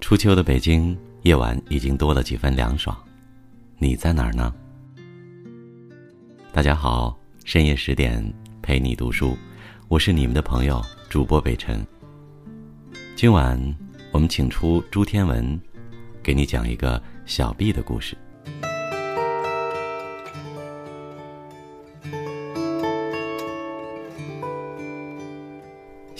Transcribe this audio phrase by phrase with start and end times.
[0.00, 2.96] 初秋的北京夜晚已经多了几分凉爽，
[3.76, 4.54] 你在哪儿呢？
[6.50, 8.24] 大家好，深夜十点
[8.62, 9.36] 陪你读书，
[9.88, 11.86] 我是你们的朋友主播北辰。
[13.14, 13.60] 今晚
[14.10, 15.60] 我们请出朱天文，
[16.22, 18.16] 给你讲一个小 B 的故事。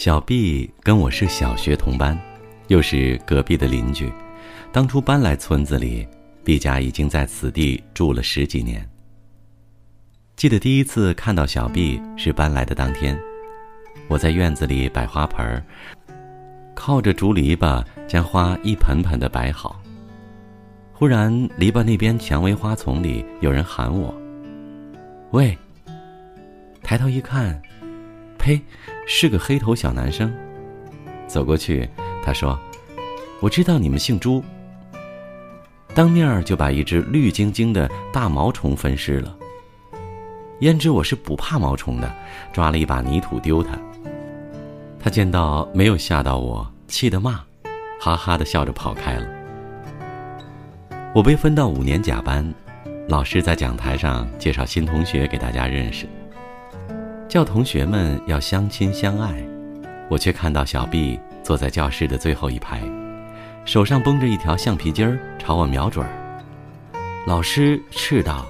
[0.08, 2.18] 小毕跟我是小学同班。
[2.68, 4.10] 又是隔壁的邻居，
[4.72, 6.08] 当初搬来村子里，
[6.42, 8.88] 毕家已经在此地住了十几年。
[10.34, 13.20] 记得第一次看到小毕是搬来的当天，
[14.08, 15.62] 我在院子里摆花盆儿，
[16.74, 19.78] 靠着竹篱笆将花一盆盆的摆好。
[20.94, 24.14] 忽然，篱笆那边蔷薇花丛里有人喊我
[25.32, 25.54] ：“喂！”
[26.82, 27.60] 抬头一看，
[28.38, 28.58] 呸，
[29.08, 30.32] 是个黑头小男生。
[31.26, 31.88] 走过去。
[32.22, 32.58] 他说
[33.40, 34.44] ：“我知道你们姓朱。”
[35.94, 39.34] 当面就把一只绿晶晶的大毛虫分尸了。
[40.60, 42.14] 焉知我是不怕毛虫的，
[42.52, 43.78] 抓了一把泥土丢他。
[45.00, 47.40] 他见到没有吓到我，气得骂，
[47.98, 49.26] 哈哈的笑着跑开了。
[51.14, 52.52] 我被分到五年甲班，
[53.08, 56.06] 老师在讲台上介绍新同学给大家认识，
[57.28, 59.44] 叫同学们要相亲相爱，
[60.08, 61.18] 我却看到小毕。
[61.40, 62.82] 坐在教室的最后一排，
[63.64, 66.44] 手上绷着一条橡皮筋儿，朝我瞄准儿。
[67.26, 68.46] 老师斥道：“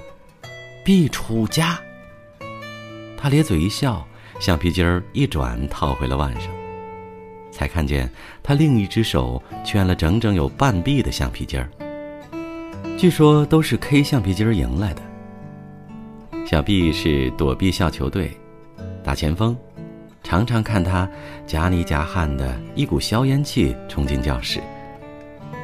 [0.83, 1.79] 必出家。”
[3.17, 4.05] 他咧嘴一笑，
[4.37, 6.51] 橡皮筋儿一转套回了腕上，
[7.51, 8.11] 才看见
[8.43, 11.69] 他另一只手圈了整整有半臂的橡皮筋儿。
[12.97, 15.01] 据说都是 K 橡皮筋儿赢来的。
[16.45, 18.37] 小毕是躲避校球队，
[19.03, 19.57] 打前锋。
[20.21, 21.09] 常常看他
[21.47, 24.59] 夹泥夹汗的一股硝烟气冲进教室，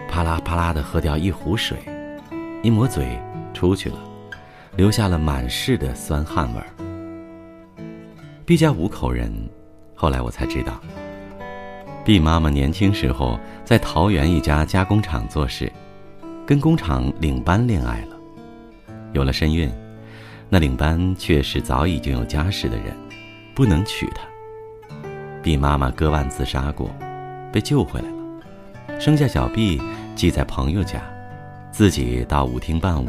[0.09, 1.77] 啪啦啪啦的喝掉一壶水，
[2.63, 3.19] 一抹嘴
[3.53, 3.97] 出去了，
[4.75, 6.67] 留下了满室的酸汗味儿。
[8.45, 9.31] 毕家五口人，
[9.93, 10.79] 后来我才知道，
[12.03, 15.71] 毕妈妈年轻时候在桃园一家加工厂做事，
[16.45, 18.17] 跟工厂领班恋爱了，
[19.13, 19.69] 有了身孕，
[20.49, 22.95] 那领班却是早已经有家室的人，
[23.55, 24.21] 不能娶她。
[25.41, 26.93] 毕妈妈割腕自杀过，
[27.53, 29.81] 被救回来了，生下小毕
[30.15, 31.01] 寄在朋友家，
[31.71, 33.07] 自己到舞厅伴舞，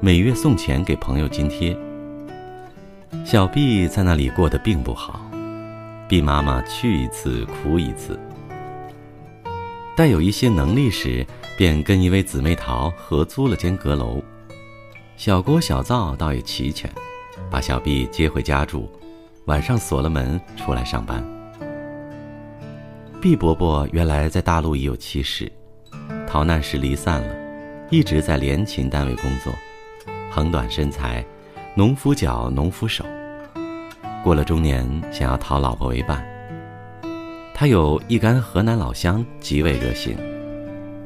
[0.00, 1.76] 每月送钱给朋友津贴。
[3.24, 5.20] 小毕在那里过得并不好，
[6.08, 8.18] 毕妈妈去一次哭一次。
[9.96, 11.26] 待有一些能力时，
[11.56, 14.22] 便跟一位姊妹淘合租了间阁楼，
[15.16, 16.90] 小锅小灶倒也齐全，
[17.50, 18.90] 把小毕接回家住，
[19.46, 21.24] 晚上锁了门出来上班。
[23.20, 25.50] 毕伯伯原来在大陆已有妻室，
[26.26, 27.34] 逃难时离散了，
[27.90, 29.52] 一直在联勤单位工作，
[30.30, 31.24] 横短身材，
[31.74, 33.04] 农夫脚农夫手。
[34.22, 36.24] 过了中年，想要讨老婆为伴。
[37.54, 40.16] 他有一干河南老乡，极为热心，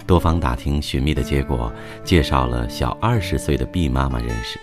[0.06, 1.72] 多方打听寻觅的结果，
[2.04, 4.58] 介绍了小二十岁的毕妈妈认识。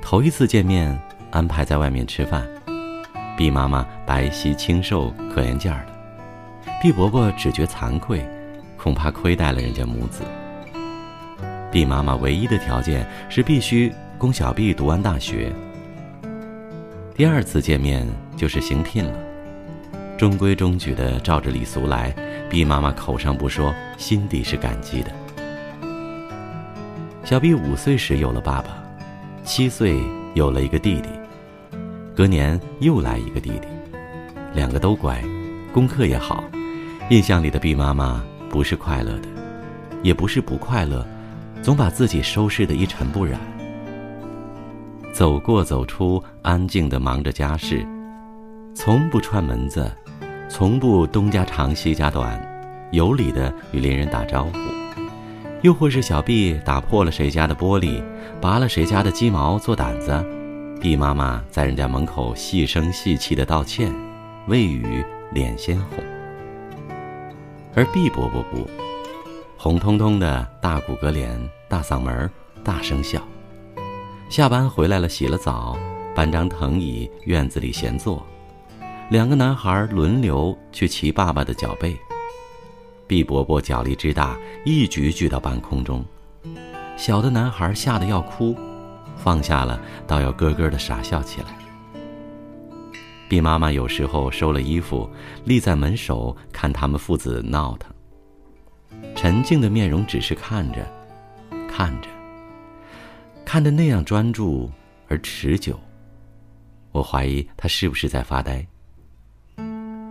[0.00, 0.98] 头一次见面，
[1.30, 2.46] 安排在外面吃饭，
[3.36, 6.72] 毕妈妈白皙清瘦，可怜见儿的。
[6.82, 8.24] 毕伯伯只觉惭愧，
[8.76, 10.22] 恐怕亏待了人家母子。
[11.70, 15.52] 毕妈妈唯一的条件是必须供小毕读完大学。
[17.14, 19.12] 第二次见面就是行聘了，
[20.18, 22.14] 中规中矩的照着礼俗来。
[22.48, 25.12] 毕妈妈口上不说，心底是感激的。
[27.22, 28.82] 小毕五岁时有了爸爸，
[29.44, 29.96] 七岁
[30.34, 31.08] 有了一个弟弟，
[32.20, 33.68] 隔年又来一个弟弟，
[34.52, 35.18] 两个都乖，
[35.72, 36.44] 功课也好。
[37.08, 39.28] 印象里的毕妈妈不是快乐的，
[40.02, 41.02] 也不是不快乐，
[41.62, 43.40] 总把自己收拾得一尘不染。
[45.14, 47.86] 走过走出，安静地忙着家事，
[48.74, 49.90] 从不串门子，
[50.46, 52.38] 从不东家长西家短，
[52.92, 54.58] 有礼的与邻人打招呼。
[55.62, 58.04] 又或是小毕打破了谁家的玻璃，
[58.42, 60.22] 拔了谁家的鸡毛做胆子，
[60.80, 63.94] 毕妈妈在人家门口细声细气的道歉，
[64.46, 66.02] 未语脸先红。
[67.74, 68.66] 而毕伯伯不，
[69.58, 71.38] 红彤彤的大骨骼脸、
[71.68, 72.30] 大嗓门、
[72.64, 73.20] 大声笑。
[74.30, 75.76] 下班回来了，洗了澡，
[76.14, 78.24] 搬张藤椅，院子里闲坐。
[79.10, 81.94] 两个男孩轮流去骑爸爸的脚背。
[83.06, 84.34] 毕伯伯脚力之大，
[84.64, 86.02] 一举举到半空中。
[86.96, 88.56] 小的男孩吓得要哭，
[89.22, 91.48] 放下了，倒要咯咯的傻笑起来。
[93.28, 95.08] 毕妈妈有时候收了衣服，
[95.44, 97.92] 立在门首看他们父子闹腾。
[99.14, 100.84] 沉静的面容只是看着，
[101.68, 102.08] 看着，
[103.44, 104.68] 看得那样专注
[105.06, 105.78] 而持久。
[106.90, 108.66] 我怀疑他是不是在发呆。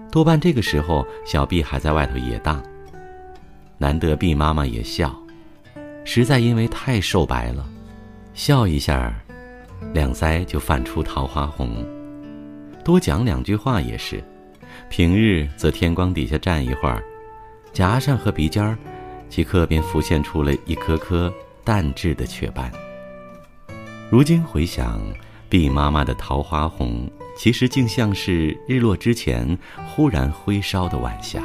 [0.10, 2.64] 多半这个时候，小毕还在外头野荡。
[3.78, 5.14] 难得毕妈妈也笑，
[6.06, 7.68] 实在因为太瘦白了，
[8.40, 9.14] 笑一下，
[9.94, 11.86] 两腮就泛出桃花红。
[12.86, 14.24] 多讲两句话也是，
[14.90, 17.04] 平日则天光底下站一会儿，
[17.74, 18.78] 颊上和鼻尖儿，
[19.28, 21.32] 即刻便浮现出了一颗颗
[21.66, 22.72] 淡质的雀斑。
[24.10, 25.02] 如今回想，
[25.50, 27.12] 毕妈妈的桃花红。
[27.36, 31.44] 其实竟像是日落之前忽然挥烧的晚霞。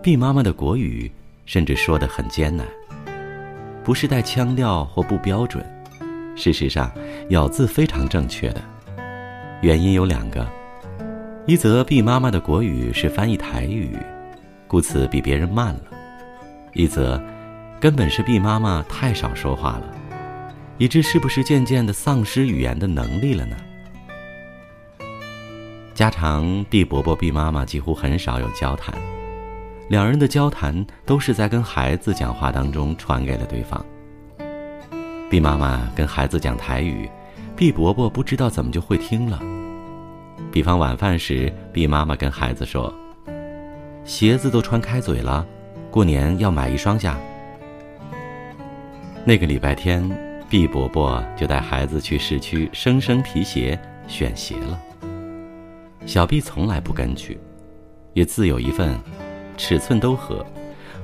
[0.00, 1.10] 毕妈妈的国语
[1.44, 2.64] 甚至说得很艰难，
[3.84, 5.64] 不是带腔调或不标准，
[6.36, 6.92] 事实上
[7.30, 8.60] 咬字非常正确的。
[9.62, 10.46] 原因有两个：
[11.46, 13.96] 一则毕妈妈的国语是翻译台语，
[14.66, 15.80] 故此比别人慢了；
[16.72, 17.22] 一则
[17.80, 19.82] 根本是毕妈妈太少说话了。
[20.78, 23.56] 以致是不是渐渐的丧失语言的能力了呢？
[25.92, 28.94] 家常毕伯伯、毕妈妈几乎很少有交谈，
[29.90, 33.84] 两人的交谈都是在跟孩子讲话当中传给了对方。
[35.28, 37.10] 毕妈妈跟孩子讲台语，
[37.56, 39.42] 毕伯伯不知道怎么就会听了。
[40.52, 42.94] 比方晚饭时，毕妈妈跟孩子说
[44.06, 45.44] ：“鞋子都穿开嘴了，
[45.90, 47.18] 过年要买一双下。”
[49.26, 50.08] 那个礼拜天。
[50.48, 53.78] 毕伯伯就带孩子去市区生生皮鞋
[54.08, 54.80] 选鞋了。
[56.06, 57.38] 小毕从来不跟去，
[58.14, 58.98] 也自有一份，
[59.60, 60.44] 尺寸都合，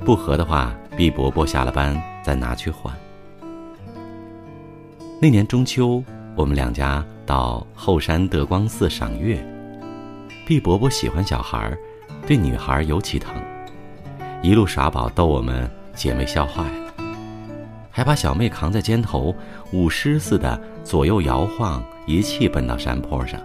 [0.03, 1.95] 不合的话，毕伯伯下了班
[2.25, 2.93] 再拿去换。
[5.21, 6.03] 那年中秋，
[6.35, 9.47] 我们两家到后山德光寺赏月。
[10.47, 11.77] 毕伯伯喜欢小孩，
[12.27, 13.35] 对女孩尤其疼，
[14.43, 17.05] 一路耍宝逗我们姐妹笑坏了。
[17.91, 19.37] 还把小妹扛在肩头，
[19.71, 23.39] 舞狮似的左右摇晃，一气奔到山坡上。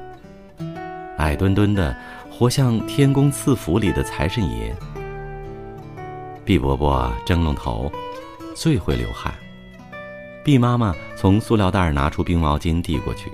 [1.18, 1.94] 矮墩墩的，
[2.32, 4.74] 活像天宫赐福里的财神爷。
[6.52, 7.90] 毕伯伯蒸笼头，
[8.54, 9.34] 最会流汗。
[10.44, 13.32] 毕妈妈从塑料袋拿出冰毛巾递过去，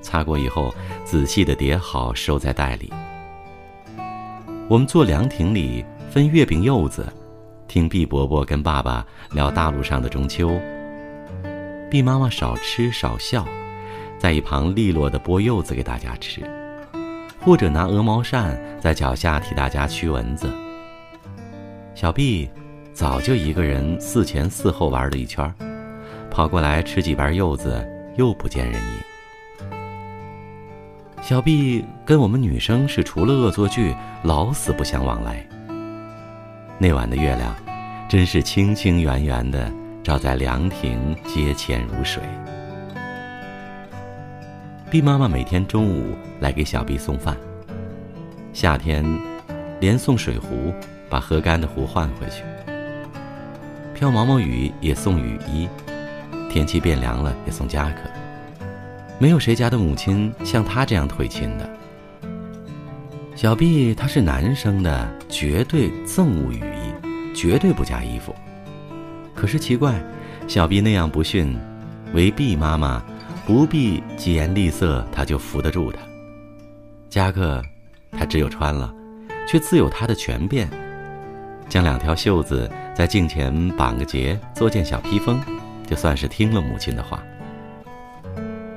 [0.00, 0.74] 擦过以后
[1.04, 2.92] 仔细的叠好收在袋里。
[4.66, 7.06] 我们坐凉亭里分月饼柚子。
[7.68, 10.60] 听毕伯伯跟爸爸聊大陆上的中秋，
[11.88, 13.46] 毕妈妈少吃少笑，
[14.18, 16.40] 在一旁利落的剥柚子给大家吃，
[17.40, 20.52] 或者拿鹅毛扇在脚下替大家驱蚊子。
[21.94, 22.48] 小毕
[22.94, 25.52] 早就一个人四前四后玩了一圈，
[26.30, 27.86] 跑过来吃几瓣柚子，
[28.16, 28.80] 又不见人影。
[31.22, 33.94] 小毕跟我们女生是除了恶作剧，
[34.24, 35.46] 老死不相往来。
[36.78, 37.54] 那晚的月亮，
[38.08, 39.70] 真是清清圆圆的，
[40.02, 42.22] 照在凉亭，皆浅如水。
[44.90, 47.36] 毕妈妈每天中午来给小毕送饭。
[48.52, 49.04] 夏天，
[49.78, 50.74] 连送水壶，
[51.12, 52.42] 把喝干的壶换回去。
[53.92, 55.68] 飘毛毛雨也送雨衣，
[56.50, 58.10] 天气变凉了也送夹克。
[59.18, 61.68] 没有谁家的母亲像她这样腿亲的。
[63.36, 68.34] 小毕他是男生的，绝对憎恶雨衣，绝对不加衣服。
[69.34, 70.02] 可是奇怪，
[70.48, 71.54] 小毕那样不逊，
[72.14, 73.02] 唯毕妈妈
[73.46, 75.98] 不必疾言厉色，他就扶得住他。
[77.10, 77.62] 夹克，
[78.12, 78.94] 他只有穿了，
[79.46, 80.66] 却自有他的权变。
[81.72, 85.40] 将两条袖子在颈前绑个结，做件小披风，
[85.86, 87.22] 就算是听了母亲的话。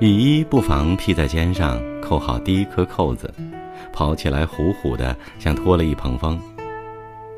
[0.00, 3.30] 雨衣不妨披在肩上，扣好第一颗扣子。
[3.92, 6.40] 跑起来虎虎的，像脱了一蓬风。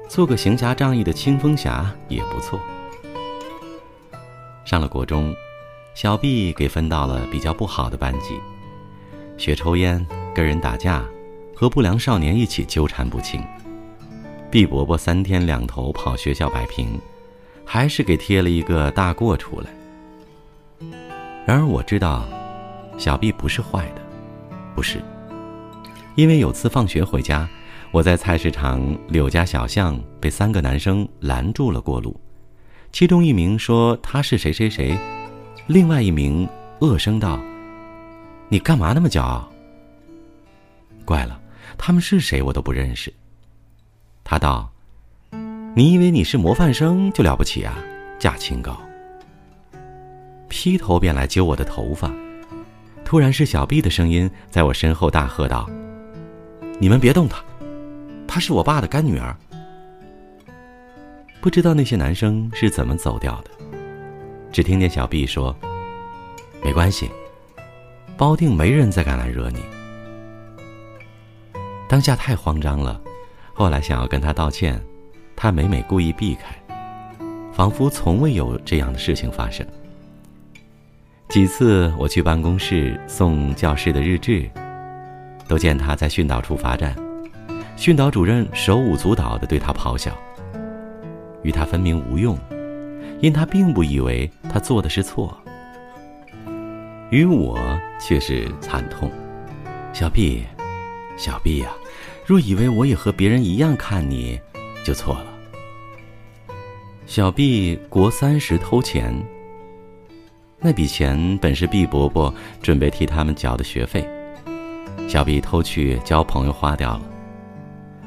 [0.09, 2.61] 做个行侠仗义的清风侠也不错。
[4.65, 5.35] 上了国中，
[5.93, 8.39] 小毕给分到了比较不好的班级，
[9.37, 11.05] 学抽烟，跟人打架，
[11.53, 13.43] 和不良少年一起纠缠不清。
[14.51, 16.99] 毕伯伯三天两头跑学校摆平，
[17.67, 19.67] 还是给贴了一个大过出来。
[21.45, 22.27] 然而我知道，
[22.97, 24.01] 小毕不是坏的，
[24.75, 25.03] 不是。
[26.15, 27.47] 因为有次放学回家，
[27.91, 32.19] 我在菜市场柳家小巷被三个男生拦住了过路，
[32.91, 34.99] 其中一名说他是谁谁谁，
[35.67, 36.49] 另外一名
[36.81, 37.39] 恶声道
[38.49, 39.47] ：“你干嘛那么骄傲？”
[41.05, 41.39] 怪了，
[41.77, 43.13] 他们是谁我都不认识。
[44.31, 44.71] 他道
[45.75, 47.79] ：“你以为你是模范生就了不起啊？
[48.19, 48.79] 假清高。”
[50.51, 52.13] 劈头便来揪我的头发。
[53.07, 55.67] 突然是小毕的声音在我身后大喝道
[56.79, 57.43] ：“你们别动她，
[58.27, 59.35] 她是我爸的干女儿。”
[61.41, 63.51] 不知道那些男生是怎么走掉的，
[64.53, 65.57] 只听见小毕说
[66.63, 67.11] ：“没关系，
[68.15, 69.61] 包定没人再敢来惹你。”
[71.89, 73.01] 当下太慌张了，
[73.59, 74.81] 后来想要跟他道歉，
[75.35, 76.55] 他每每故意避开，
[77.53, 79.67] 仿佛从未有这样的事情发生。
[81.29, 84.49] 几次我去办公室送教师的日志，
[85.49, 86.95] 都见他在训导处罚站，
[87.77, 90.17] 训导主任手舞足蹈的对他咆哮。
[91.43, 92.39] 与他分明无用，
[93.21, 95.37] 因他并不以为他做的是错。
[97.11, 97.59] 与我
[98.01, 99.11] 却是惨痛。
[99.93, 100.45] 小毕，
[101.17, 101.73] 小毕呀，
[102.29, 104.39] 若以为我也和别人一样看你，
[104.85, 105.27] 就错了。
[107.07, 109.19] 小毕国三时偷钱，
[110.61, 114.07] 那笔钱本是毕伯伯准备替他们缴的学费，
[115.09, 117.03] 小毕偷去交朋友花掉了。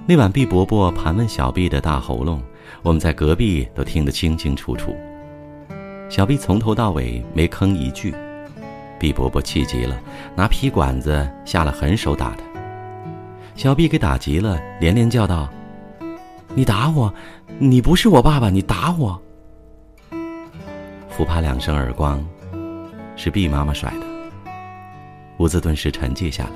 [0.05, 2.39] 那晚毕伯伯盘问小毕的大喉咙。
[2.83, 4.95] 我们在隔壁都听得清清楚楚。
[6.09, 8.13] 小毕从头到尾没吭一句，
[8.99, 9.99] 毕伯伯气急了，
[10.35, 12.50] 拿皮管子下了狠手打他。
[13.55, 15.48] 小毕给打急了，连连叫道
[16.55, 17.13] ：“你打我！
[17.60, 19.22] 你不是我爸爸，你打我！”
[21.10, 22.25] 复啪两声耳光，
[23.15, 24.05] 是毕妈妈甩的。
[25.38, 26.51] 屋子顿时沉寂下来。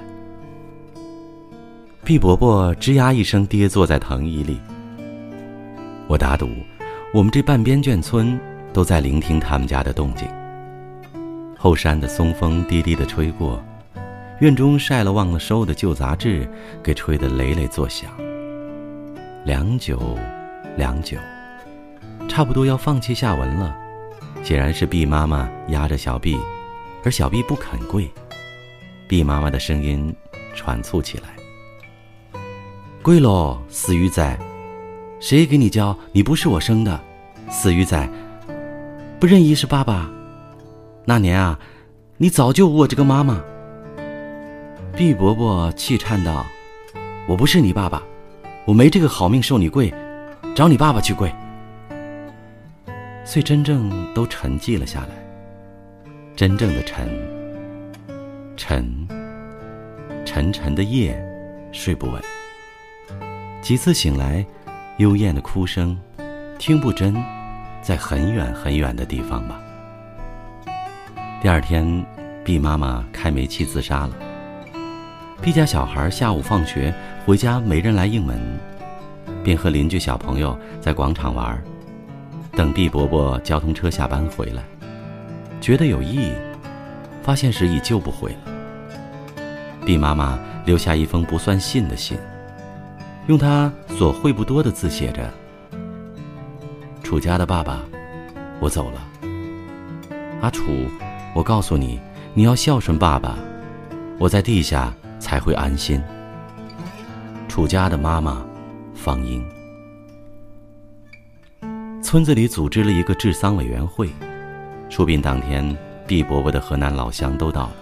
[2.04, 4.60] 毕伯伯吱呀一声跌坐在藤椅里。
[6.08, 6.50] 我打赌，
[7.14, 8.40] 我们这半边眷村
[8.72, 10.28] 都在聆听他们家的动静。
[11.58, 13.64] 后山的松风低低的吹过，
[14.40, 16.46] 院中晒了忘了收的旧杂志
[16.84, 18.12] 给吹得累累作响。
[19.46, 20.18] 良久，
[20.76, 21.18] 良久，
[22.28, 23.76] 差不多要放弃下文了。
[24.44, 26.38] 显然是毕妈妈压着小毕，
[27.04, 28.12] 而小毕不肯跪。
[29.08, 30.14] 毕妈妈的声音
[30.54, 31.24] 喘促起来
[33.02, 34.38] ：“跪喽，死鱼仔！”
[35.22, 35.98] 谁给你教？
[36.12, 37.00] 你不是我生的，
[37.50, 38.08] 死鱼仔！
[39.20, 40.12] 不认一是爸爸。
[41.06, 41.58] 那年啊，
[42.18, 43.42] 你早就无我这个妈妈。
[44.96, 46.46] 毕伯伯气颤道
[47.28, 48.02] ：“我不是你爸爸，
[48.64, 49.94] 我没这个好命受你跪，
[50.56, 51.30] 找你爸爸去跪。”
[53.26, 55.10] 遂真正都沉寂了下来，
[56.34, 57.10] 真正的沉，
[58.56, 59.06] 沉，
[60.24, 61.22] 沉沉的夜，
[61.74, 62.22] 睡不稳。
[63.62, 64.46] 几次醒来。
[64.98, 66.00] 幽咽的哭声，
[66.58, 67.14] 听不真，
[67.82, 69.60] 在很远很远的地方吧。
[71.42, 72.06] 第二天，
[72.46, 74.25] 毕妈妈开煤气自杀了。
[75.42, 76.94] 毕家小孩下午放学
[77.26, 78.40] 回家，没人来应门，
[79.44, 81.62] 便和邻居小朋友在广场玩。
[82.54, 84.64] 等毕伯伯交通车下班回来，
[85.62, 86.32] 觉得有意，
[87.22, 88.38] 发现时已救不回了。
[89.86, 92.18] 毕妈妈留下一封不算信的信。
[93.28, 95.30] 用他所会不多的字写着
[97.04, 97.82] ：“楚家的爸爸，
[98.60, 99.30] 我走了。
[100.42, 100.64] 阿楚，
[101.36, 102.00] 我告诉你，
[102.34, 103.36] 你要孝顺爸爸，
[104.18, 104.94] 我在地下
[105.26, 106.00] 才会安心。
[107.48, 108.46] 楚家的妈妈，
[108.94, 109.44] 方英。
[112.04, 114.08] 村子里组织了一个治丧委员会，
[114.88, 117.74] 出殡当天，毕伯伯的河南老乡都到了。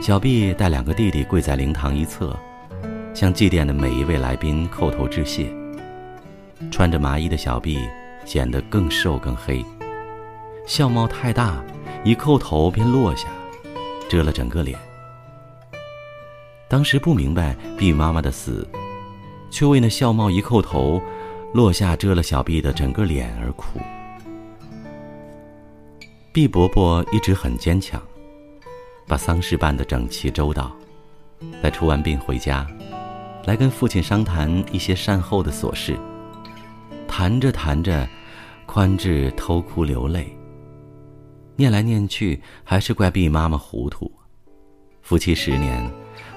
[0.00, 2.38] 小毕带两个弟弟跪在灵堂一侧。”
[3.12, 5.52] 向祭奠的每一位来宾叩头致谢。
[6.70, 7.78] 穿着麻衣的小毕
[8.24, 9.62] 显得更瘦更黑，
[10.66, 11.62] 笑帽太大，
[12.04, 13.26] 一叩头便落下，
[14.08, 14.78] 遮了整个脸。
[16.72, 18.66] 当时不明白毕妈妈的死，
[19.50, 20.98] 却为那笑帽一叩头
[21.52, 23.78] 落下遮了小毕的整个脸而哭。
[26.32, 28.00] 毕伯伯一直很坚强，
[29.06, 30.74] 把丧事办得整齐周到，
[31.62, 32.66] 在出完殡回家。
[33.44, 35.94] 来跟父亲商谈一些善后的琐事，
[37.06, 38.08] 谈着谈着，
[38.64, 40.34] 宽至偷哭流泪。
[41.54, 44.10] 念来念去，还是怪毕妈妈糊涂。
[45.02, 45.86] 夫妻十年，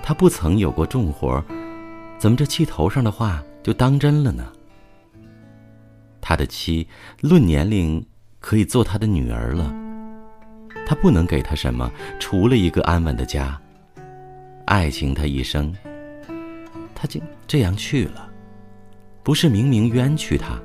[0.08, 1.44] 他不曾有过重活，
[2.20, 4.54] 怎么这气头上的话就当真了呢？
[6.22, 6.88] 他的妻，
[7.22, 8.06] 论年龄
[8.40, 9.74] 可以做他的女儿了，
[10.86, 13.60] 他不能给他什么，除了一个安稳的家。
[14.66, 15.74] 爱情，他一生。
[16.94, 18.30] 他竟这样去了，
[19.24, 20.60] 不是明明冤屈他？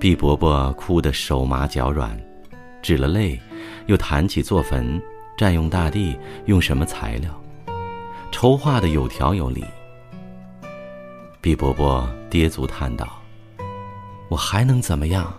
[0.00, 2.20] 毕伯伯哭得手麻脚软，
[2.82, 3.40] 止了泪，
[3.86, 5.00] 又谈起做坟，
[5.38, 7.30] 占用大地，用什么材料，
[8.30, 9.64] 筹划的有条有理。
[11.40, 13.06] 毕伯伯跌足叹道
[14.28, 15.32] ：“我还能怎么样？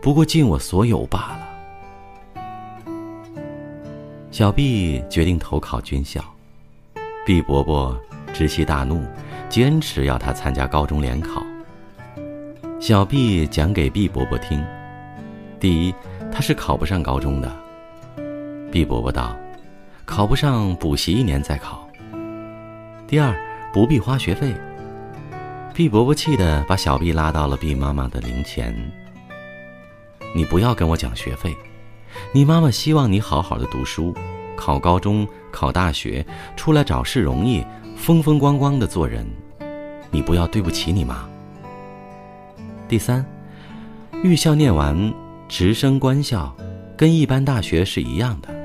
[0.00, 1.48] 不过尽我所有罢了。”
[4.30, 6.22] 小毕决定投考军校，
[7.26, 7.98] 毕伯伯
[8.32, 9.02] 直系大怒，
[9.48, 11.44] 坚持要他参加高中联考。
[12.78, 14.64] 小毕讲给毕伯伯听：
[15.58, 15.94] 第一，
[16.30, 17.50] 他是考不上高中的。
[18.70, 19.34] 毕伯伯道
[20.08, 21.86] ：“考不上，补习一年再考。”
[23.06, 23.38] 第二，
[23.74, 24.54] 不必花学费。
[25.74, 28.74] 毕伯伯气得把小毕拉到了毕妈妈的灵前。
[30.34, 31.54] 你不要跟我讲学费，
[32.32, 34.14] 你妈妈希望你好好的读书，
[34.56, 36.24] 考高中、考大学，
[36.56, 37.62] 出来找事容易，
[37.94, 39.26] 风风光光的做人。
[40.10, 41.28] 你不要对不起你妈。
[42.88, 43.24] 第三，
[44.24, 45.12] 预校念完，
[45.48, 46.56] 直升官校，
[46.96, 48.57] 跟一般大学是一样的。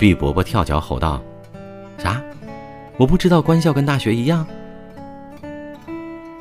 [0.00, 1.22] 毕伯伯跳脚吼道
[1.98, 2.22] ：“啥？
[2.96, 4.46] 我不知道官校跟大学一样。”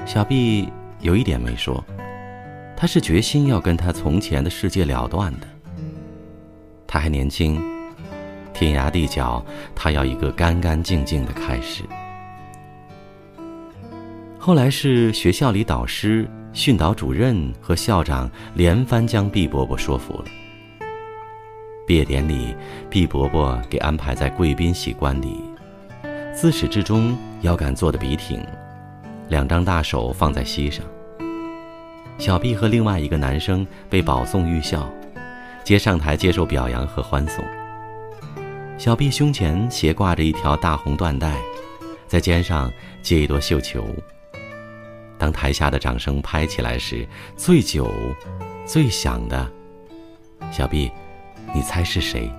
[0.07, 1.83] 小毕有一点没说，
[2.77, 5.47] 他是决心要跟他从前的世界了断的。
[6.87, 7.61] 他还年轻，
[8.53, 11.83] 天涯地角，他要一个干干净净的开始。
[14.37, 20.25] 后来是学校里导师、训导主任和校长连番将毕伯伯说服了。
[21.89, 22.55] 毕业典礼，
[22.87, 25.41] 毕伯伯给安排在贵宾席观礼，
[26.35, 28.45] 自始至终腰杆坐得笔挺，
[29.27, 30.85] 两张大手放在膝上。
[32.19, 34.87] 小毕和另外一个男生被保送预校，
[35.63, 37.43] 接上台接受表扬和欢送。
[38.77, 41.37] 小毕胸前斜挂着一条大红缎带，
[42.05, 43.83] 在肩上接一朵绣球。
[45.17, 47.03] 当台下的掌声拍起来时，
[47.35, 47.91] 最久、
[48.63, 49.51] 最响的，
[50.51, 50.91] 小毕。
[51.53, 52.31] 你猜是谁？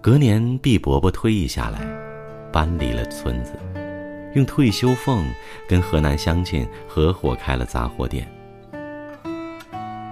[0.00, 1.80] 隔年，毕伯伯退役下来，
[2.52, 3.52] 搬离了村子，
[4.34, 5.24] 用退休俸
[5.68, 8.26] 跟河南乡亲合伙开了杂货店。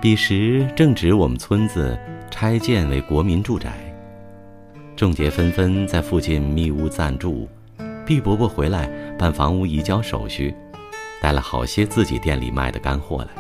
[0.01, 1.99] 彼时正值我们村子
[2.31, 3.73] 拆建为国民住宅，
[4.95, 7.49] 众杰纷纷在附近密屋暂住。
[8.05, 8.87] 毕伯伯回来
[9.19, 10.55] 办房屋移交手续，
[11.21, 13.38] 带了好些自己店里卖的干货来。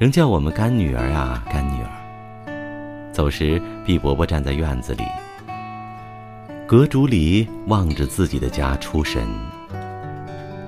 [0.00, 3.12] 仍叫我们干女儿啊，干女儿。
[3.12, 5.02] 走时，毕伯伯站在院子里，
[6.66, 9.22] 隔竹篱望着自己的家出神。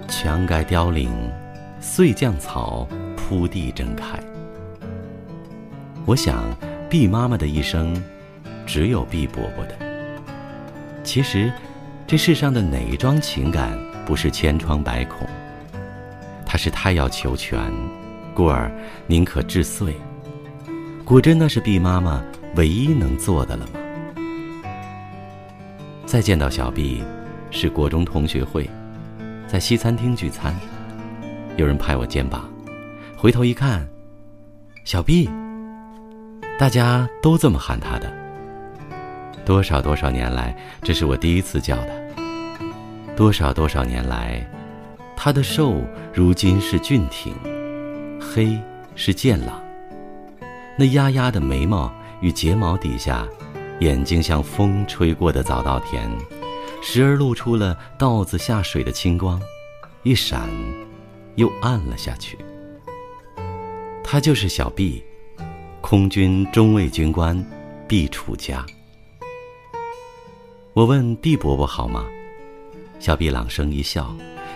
[0.07, 1.11] 墙盖凋零，
[1.81, 4.21] 碎绛草铺地正开。
[6.05, 6.45] 我想，
[6.91, 8.05] 毕妈妈的一生，
[8.67, 9.75] 只有毕伯伯的。
[11.03, 11.51] 其实，
[12.07, 15.27] 这世上的哪一桩情感不是千疮百孔？
[16.45, 17.59] 他是太要求全。
[18.35, 18.71] 故而
[19.07, 19.95] 宁可致碎。
[21.05, 22.23] 果真那是毕妈妈
[22.57, 23.73] 唯一能做的了吗？
[26.07, 27.03] 再见到小毕，
[27.51, 28.69] 是国中同学会，
[29.47, 30.55] 在西餐厅聚餐，
[31.57, 32.51] 有人拍我肩膀，
[33.17, 33.87] 回头一看，
[34.85, 35.29] 小毕。
[36.59, 38.13] 大家都这么喊他的。
[39.45, 41.89] 多少多少年来，这是我第一次叫他。
[43.17, 44.47] 多少多少年来，
[45.17, 45.83] 他的瘦
[46.15, 47.35] 如今是俊挺。
[48.35, 48.59] 黑
[48.95, 49.63] 是健朗，
[50.79, 51.93] 那压压的眉毛
[52.23, 53.29] 与睫毛底下，
[53.81, 56.11] 眼睛像风吹过的早稻田，
[56.83, 59.39] 时而露出了稻子下水的清光，
[60.03, 60.49] 一闪，
[61.35, 62.39] 又暗了下去。
[64.03, 65.05] 他就是小毕，
[65.83, 67.39] 空军中尉军官
[67.87, 68.65] 毕楚家。
[70.73, 72.07] 我问毕伯伯好吗？
[72.99, 74.11] 小毕朗声一笑，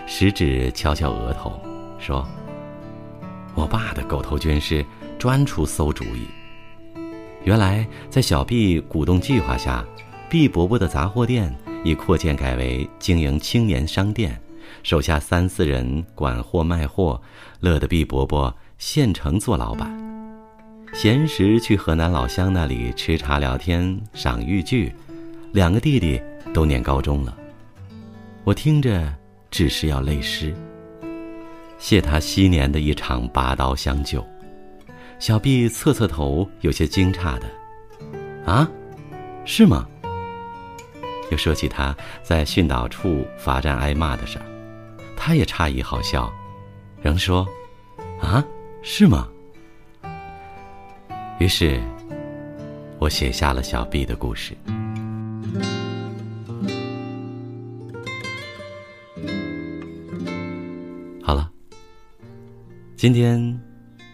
[0.06, 1.60] 食指敲敲额头，
[1.98, 2.26] 说。
[3.56, 4.84] 我爸的狗头军师
[5.18, 6.28] 专出馊主意。
[7.42, 9.84] 原来在小毕鼓动计划下，
[10.28, 14.38] 毕伯伯的杂货店已扩建改为经营青年商店，
[14.82, 17.20] 手下三四人管货卖货，
[17.60, 19.90] 乐得毕伯伯现成做老板。
[20.92, 24.92] 闲时去河南老乡那里吃茶聊天、赏豫剧，
[25.52, 26.20] 两个弟弟
[26.52, 27.36] 都念高中了。
[28.44, 29.12] 我听着
[29.50, 30.54] 只是要泪湿。
[31.78, 34.24] 谢他昔年的一场拔刀相救，
[35.18, 37.46] 小毕侧侧头，有些惊诧的
[38.44, 38.68] ：“啊，
[39.44, 39.86] 是吗？”
[41.30, 44.46] 又说起他在训导处罚站挨骂的事儿，
[45.16, 46.32] 他也诧异好笑，
[47.02, 47.46] 仍说
[48.22, 48.44] ：“啊，
[48.82, 49.28] 是吗？”
[51.38, 51.80] 于是，
[52.98, 54.56] 我写下了小毕的故事。
[63.06, 63.60] 今天，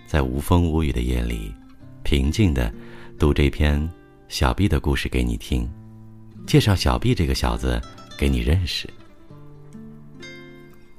[0.07, 1.51] 在无风无雨的夜里，
[2.03, 2.71] 平静的
[3.19, 3.91] 读这篇
[4.29, 5.67] 小毕的故事给你听，
[6.47, 7.81] 介绍小毕这个小子
[8.19, 8.87] 给你认识。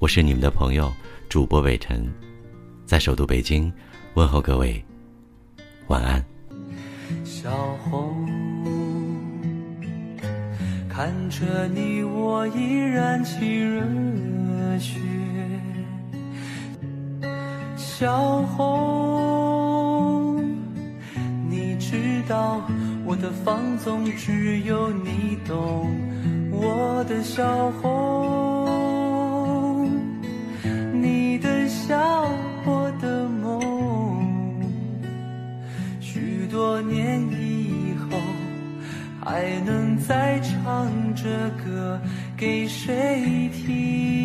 [0.00, 0.92] 我是你们的朋友
[1.28, 2.12] 主播伟晨，
[2.84, 3.72] 在首都北京
[4.14, 4.84] 问候各位，
[5.86, 6.20] 晚安。
[7.22, 7.48] 小
[7.84, 8.26] 红，
[10.88, 15.13] 看着你我依然起热血。
[17.96, 20.34] 小红，
[21.48, 22.60] 你知道
[23.06, 25.92] 我的放纵只有你懂，
[26.50, 28.68] 我的小红，
[30.92, 31.96] 你的笑，
[32.66, 33.62] 我的梦，
[36.00, 38.18] 许多年以后
[39.24, 41.30] 还能再唱这
[41.64, 42.00] 歌
[42.36, 44.23] 给谁听？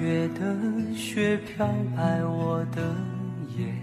[0.00, 0.56] 月的
[0.94, 2.94] 雪飘白我的
[3.58, 3.74] 眼。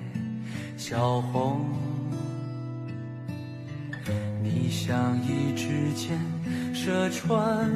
[0.78, 1.66] 小红，
[4.42, 6.18] 你像一支箭
[6.74, 7.70] 射穿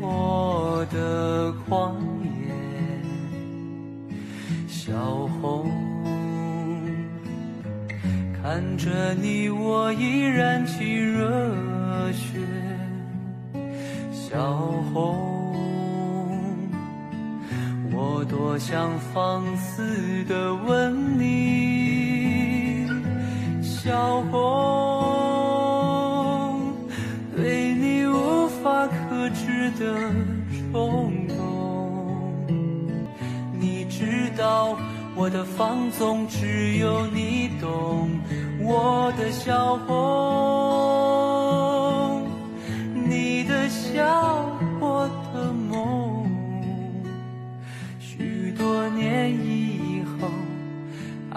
[0.00, 2.48] 我的狂野。
[4.66, 5.70] 小红，
[8.42, 12.38] 看着你我依然起热血。
[14.10, 14.56] 小
[14.92, 15.27] 红，
[18.18, 22.84] 我多想放肆的吻你，
[23.62, 24.42] 小红，
[27.36, 29.94] 对你无法克制的
[30.72, 32.34] 冲动，
[33.56, 34.76] 你知道
[35.14, 38.10] 我的放纵只有你懂，
[38.60, 39.96] 我的小红。
[43.08, 44.47] 你的笑，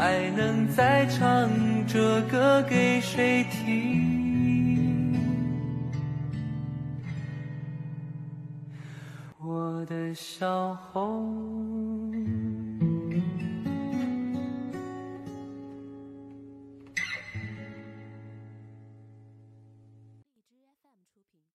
[0.01, 1.47] 还能再唱
[1.85, 5.13] 这歌给谁听？
[9.37, 12.40] 我的小红。